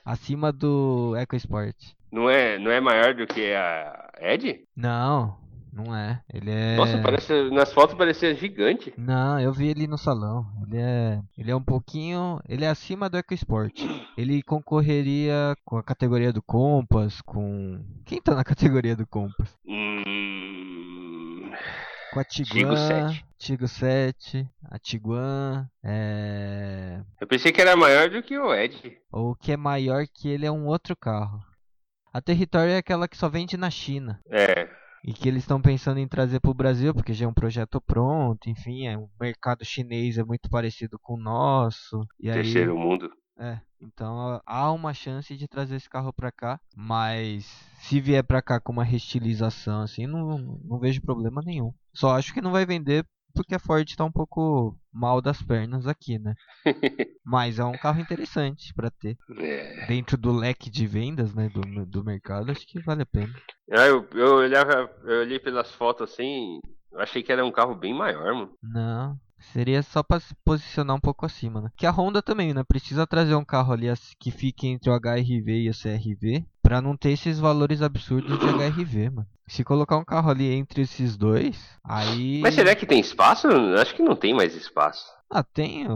[0.08, 1.76] acima do EcoSport.
[2.10, 4.62] Não é, não é maior do que a Ed?
[4.74, 5.36] Não,
[5.70, 6.22] não é.
[6.32, 6.76] Ele é.
[6.76, 8.94] Nossa, parece, nas fotos parecia gigante.
[8.96, 10.46] Não, eu vi ele no salão.
[10.66, 13.78] Ele é, ele é um pouquinho, ele é acima do EcoSport.
[14.16, 19.54] Ele concorreria com a categoria do Compass, com quem tá na categoria do Compass?
[19.66, 21.52] Hum...
[22.14, 23.27] Com a Tigo Tiguan, 7.
[23.38, 27.00] Tigo 7, a Tiguan, é...
[27.20, 28.98] Eu pensei que era maior do que o Ed.
[29.12, 31.40] o que é maior que ele é um outro carro.
[32.12, 34.20] A Território é aquela que só vende na China.
[34.28, 34.68] É.
[35.04, 37.80] E que eles estão pensando em trazer para o Brasil, porque já é um projeto
[37.80, 42.04] pronto, enfim, é, o mercado chinês é muito parecido com o nosso.
[42.18, 43.08] E aí, Terceiro mundo.
[43.38, 47.44] é, então há uma chance de trazer esse carro para cá, mas
[47.78, 51.72] se vier para cá com uma restilização assim, não, não vejo problema nenhum.
[51.94, 55.86] Só acho que não vai vender porque a Ford tá um pouco mal das pernas
[55.86, 56.34] aqui, né?
[57.24, 59.16] Mas é um carro interessante para ter.
[59.38, 59.86] É.
[59.86, 63.32] Dentro do leque de vendas, né, do, do mercado, acho que vale a pena.
[63.70, 66.58] Ah, eu, eu olhava, eu olhei pelas fotos assim,
[66.92, 68.52] eu achei que era um carro bem maior, mano.
[68.62, 69.18] Não,
[69.52, 71.70] seria só pra se posicionar um pouco acima, né?
[71.76, 72.64] Que a Honda também, né?
[72.64, 73.86] Precisa trazer um carro ali
[74.18, 78.44] que fique entre o HRV e o CRV pra não ter esses valores absurdos de
[78.44, 79.26] HRV, mano.
[79.46, 82.40] Se colocar um carro ali entre esses dois, aí.
[82.42, 83.48] Mas será que tem espaço?
[83.80, 85.06] Acho que não tem mais espaço.
[85.30, 85.86] Ah, tem.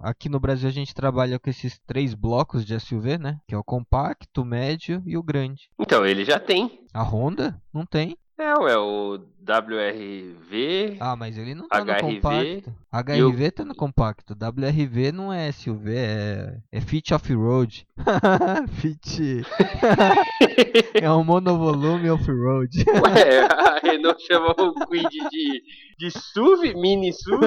[0.00, 3.38] Aqui no Brasil a gente trabalha com esses três blocos de SUV, né?
[3.46, 5.68] Que é o compacto, o médio e o grande.
[5.78, 6.80] Então, ele já tem.
[6.94, 8.16] A Honda não tem.
[8.38, 9.18] É, é o
[9.48, 10.96] WRV.
[11.00, 12.74] Ah, mas ele não tá no HRV compacto.
[12.92, 14.34] HRV tá no compacto.
[14.34, 17.86] WRV não é SUV, é, é Fit Off-Road.
[18.80, 19.42] Fit.
[21.00, 22.84] é um monovolume off-road.
[22.88, 25.62] Ué, a Renault chamou o Quid de,
[25.98, 27.46] de SUV, mini SUV,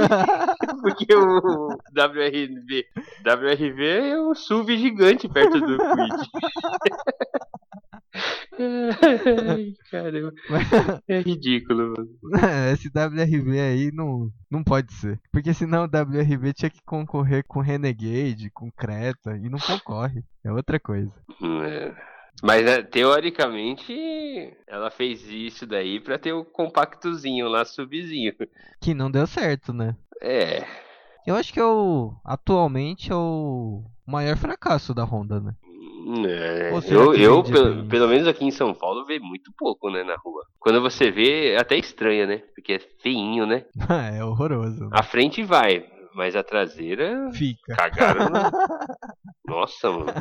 [0.82, 2.86] porque o WRV,
[3.26, 6.30] WRV é um SUV gigante perto do Quid.
[9.50, 10.34] Ai, caramba,
[11.08, 11.94] é ridículo.
[11.96, 12.10] mano.
[12.74, 15.20] Esse WRV aí não, não pode ser.
[15.32, 20.24] Porque senão o WRV tinha que concorrer com Renegade, com Creta, e não concorre.
[20.44, 21.12] É outra coisa.
[21.42, 21.94] É.
[22.42, 23.94] Mas né, teoricamente
[24.68, 28.34] ela fez isso daí pra ter o compactozinho lá, subzinho.
[28.82, 29.96] Que não deu certo, né?
[30.22, 30.66] É,
[31.26, 32.14] Eu acho que é o.
[32.24, 35.54] Atualmente é o maior fracasso da Honda, né?
[36.28, 40.16] É, eu, eu pelo, pelo menos aqui em São Paulo, vê muito pouco, né, na
[40.16, 40.44] rua.
[40.60, 42.38] Quando você vê, é até estranha, né?
[42.56, 43.66] Porque é feinho, né?
[44.18, 44.90] é horroroso.
[44.92, 47.76] A frente vai, mas a traseira Fica.
[47.76, 48.30] cagaram.
[48.30, 48.52] no-
[49.46, 50.14] Nossa, mano.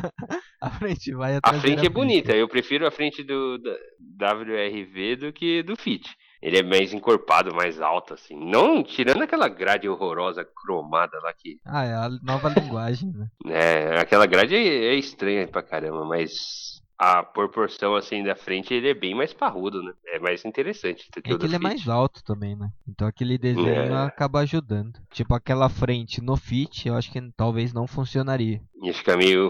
[0.61, 1.61] A frente vai A atrás.
[1.61, 2.33] frente é bonita.
[2.35, 6.09] Eu prefiro a frente do da WRV do que do Fit.
[6.41, 8.35] Ele é mais encorpado, mais alto, assim.
[8.35, 11.59] Não tirando aquela grade horrorosa cromada lá que.
[11.65, 13.27] Ah, é a nova linguagem, né?
[13.47, 18.89] É, aquela grade é, é estranha pra caramba, mas a proporção assim da frente ele
[18.89, 19.93] é bem mais parrudo, né?
[20.07, 21.59] É mais interessante É que ele é Fit.
[21.63, 22.69] mais alto também, né?
[22.87, 24.05] Então aquele desenho É.
[24.05, 24.99] acaba ajudando.
[25.11, 28.61] Tipo, aquela frente no Fit, eu acho que talvez não funcionaria.
[28.81, 29.49] Ia ficar meio,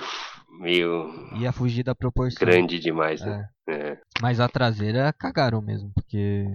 [0.60, 2.40] meio Ia fugir da proporção.
[2.48, 3.48] grande demais, né?
[3.70, 4.00] É.
[4.20, 6.46] Mas a traseira cagaram mesmo, porque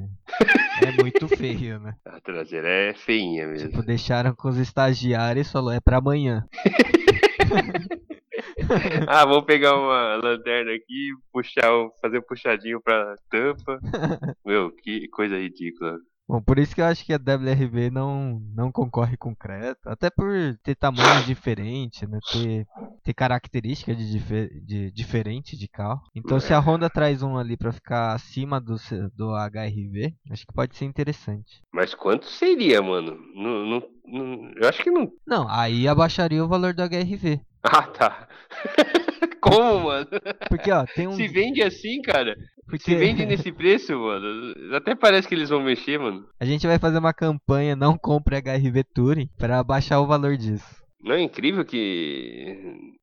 [0.83, 1.94] é muito feio, né?
[2.05, 3.70] a traseira é feinha mesmo.
[3.70, 6.44] Tipo, deixaram com os estagiários e falou, é pra amanhã.
[9.07, 13.79] Ah, vou pegar uma lanterna aqui, puxar, fazer um puxadinho pra tampa.
[14.44, 15.98] Meu, que coisa ridícula.
[16.28, 19.90] Bom, por isso que eu acho que a WRV não, não concorre com Creta.
[19.92, 22.18] Até por ter tamanho diferente, né?
[22.32, 22.66] Ter,
[23.02, 26.00] ter característica de, dife- de diferente de carro.
[26.14, 28.76] Então se a Honda traz um ali pra ficar acima do,
[29.14, 31.62] do HRV, acho que pode ser interessante.
[31.70, 33.18] Mas quanto seria, mano?
[33.34, 35.12] Não, não, não- eu acho que não.
[35.26, 37.38] Não, aí abaixaria o valor do HRV.
[37.62, 38.28] Ah, tá.
[39.40, 40.06] Como, mano?
[40.48, 41.12] Porque, ó, tem um.
[41.12, 42.34] Se vende assim, cara.
[42.66, 44.55] Porque Se vende nesse preço, mano.
[44.74, 46.27] Até parece que eles vão mexer, mano.
[46.40, 50.83] a gente vai fazer uma campanha Não Compre HRV Touring pra baixar o valor disso.
[51.03, 52.57] Não é incrível que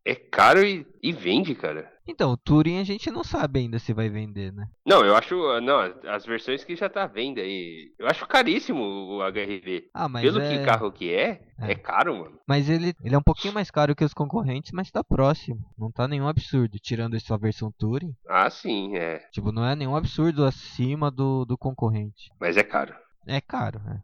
[0.04, 1.88] é caro e, e vende, cara.
[2.12, 4.68] Então, o Touring a gente não sabe ainda se vai vender, né?
[4.86, 5.34] Não, eu acho.
[5.62, 7.94] Não, as versões que já tá à venda aí.
[7.98, 9.90] Eu acho caríssimo o HRV.
[9.94, 10.58] Ah, mas Pelo é...
[10.58, 11.72] que carro que é, É.
[11.72, 12.38] é caro, mano.
[12.46, 15.60] Mas ele, ele é um pouquinho mais caro que os concorrentes, mas tá próximo.
[15.80, 18.14] Não tá nenhum absurdo, tirando essa versão Touring.
[18.28, 19.20] Ah, sim, é.
[19.32, 22.30] Tipo, não é nenhum absurdo acima do, do concorrente.
[22.40, 22.94] Mas é caro.
[23.26, 24.02] É caro, é.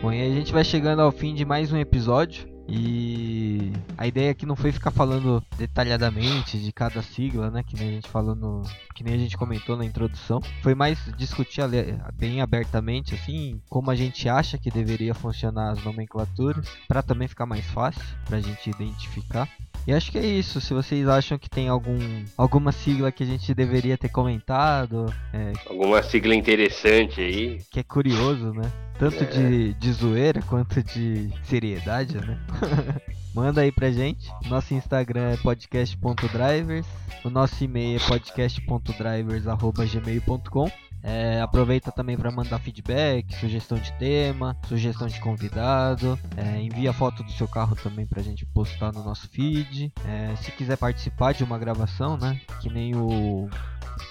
[0.00, 2.48] Bom, e a gente vai chegando ao fim de mais um episódio.
[2.70, 7.64] E a ideia aqui não foi ficar falando detalhadamente de cada sigla, né?
[7.64, 8.62] Que nem a gente falou no.
[8.94, 10.40] Que nem a gente comentou na introdução.
[10.62, 11.62] Foi mais discutir
[12.14, 17.44] bem abertamente, assim, como a gente acha que deveria funcionar as nomenclaturas, para também ficar
[17.44, 19.48] mais fácil pra gente identificar.
[19.86, 20.60] E acho que é isso.
[20.60, 21.98] Se vocês acham que tem algum
[22.36, 27.82] alguma sigla que a gente deveria ter comentado, é, alguma sigla interessante aí, que é
[27.82, 28.70] curioso, né?
[29.00, 29.26] Tanto é.
[29.26, 32.38] de, de zoeira quanto de seriedade, né?
[33.34, 34.30] Manda aí pra gente.
[34.46, 36.86] Nosso Instagram é podcast.drivers.
[37.24, 40.70] O nosso e-mail é podcast.drivers.gmail.com.
[41.02, 46.18] É, aproveita também para mandar feedback, sugestão de tema, sugestão de convidado.
[46.36, 49.90] É, envia foto do seu carro também para a gente postar no nosso feed.
[50.06, 52.38] É, se quiser participar de uma gravação, né?
[52.60, 53.48] Que nem o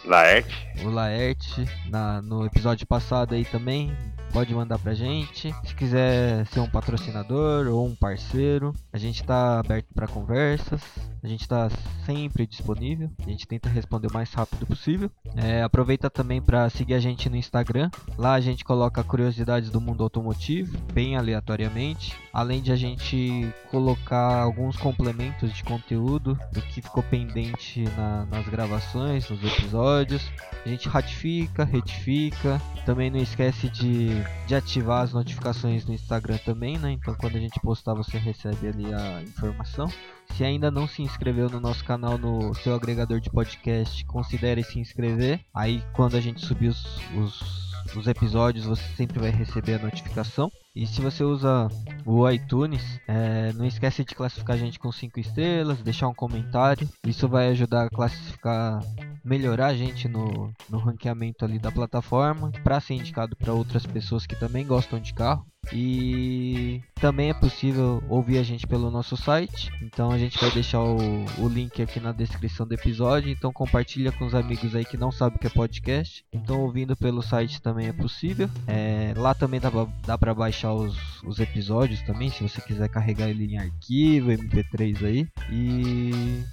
[0.06, 0.68] Laerte.
[0.84, 3.96] O Laerte, na, no episódio passado aí também,
[4.32, 5.54] pode mandar pra gente.
[5.64, 10.82] Se quiser ser um patrocinador ou um parceiro, a gente tá aberto para conversas.
[11.22, 11.70] A gente está
[12.06, 13.12] sempre disponível.
[13.20, 15.12] A gente tenta responder o mais rápido possível.
[15.36, 17.90] É, aproveita também para seguir a gente no Instagram.
[18.18, 22.16] Lá a gente coloca curiosidades do mundo automotivo, bem aleatoriamente.
[22.32, 28.48] Além de a gente colocar alguns complementos de conteúdo do que ficou pendente na, nas
[28.48, 30.32] gravações, nos episódios.
[30.66, 32.62] A gente ratifica, retifica.
[32.86, 36.92] Também não esquece de, de ativar as notificações no Instagram também, né?
[36.92, 39.88] Então quando a gente postar você recebe ali a informação.
[40.36, 44.80] Se ainda não se inscreveu no nosso canal no seu agregador de podcast, considere se
[44.80, 45.42] inscrever.
[45.54, 50.52] Aí quando a gente subir os, os, os episódios, você sempre vai receber a notificação.
[50.76, 51.68] E se você usa
[52.06, 56.88] o iTunes, é, não esquece de classificar a gente com 5 estrelas, deixar um comentário.
[57.06, 58.82] Isso vai ajudar a classificar,
[59.24, 64.26] melhorar a gente no, no ranqueamento ali da plataforma, para ser indicado para outras pessoas
[64.26, 65.46] que também gostam de carro.
[65.72, 69.72] E também é possível ouvir a gente pelo nosso site.
[69.82, 70.98] Então a gente vai deixar o,
[71.38, 73.30] o link aqui na descrição do episódio.
[73.30, 76.24] Então compartilha com os amigos aí que não sabem o que é podcast.
[76.34, 78.50] Então ouvindo pelo site também é possível.
[78.68, 79.70] É, lá também dá,
[80.06, 85.06] dá para baixar os, os episódios também, se você quiser carregar ele em arquivo, MP3
[85.06, 85.28] aí.
[85.52, 86.44] E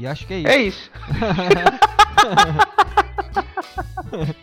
[0.00, 0.48] e acho que é isso.
[0.48, 0.90] É isso.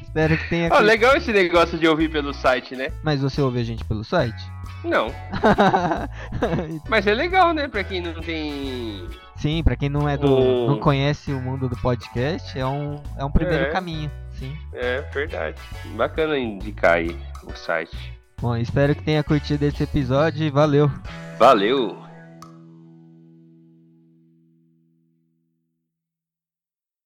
[0.02, 0.70] Espero que tenha.
[0.74, 2.92] Oh, legal esse negócio de ouvir pelo site, né?
[3.04, 4.44] Mas você ouve a gente pelo site?
[4.84, 5.14] Não.
[6.90, 7.68] Mas é legal, né?
[7.68, 9.08] Pra quem não tem.
[9.38, 10.68] Sim, pra quem não é do.
[10.68, 13.70] não conhece o mundo do podcast, é um, é um primeiro é.
[13.70, 14.12] caminho.
[14.38, 14.58] Sim.
[14.74, 15.62] É verdade.
[15.96, 18.20] Bacana indicar aí o site.
[18.42, 20.92] Bom, espero que tenha curtido esse episódio e valeu.
[21.38, 22.11] Valeu!